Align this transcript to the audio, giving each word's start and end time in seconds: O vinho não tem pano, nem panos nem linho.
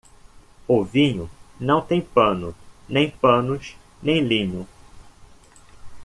O 0.67 0.83
vinho 0.83 1.29
não 1.59 1.79
tem 1.79 2.01
pano, 2.01 2.55
nem 2.89 3.11
panos 3.11 3.75
nem 4.01 4.19
linho. 4.19 4.67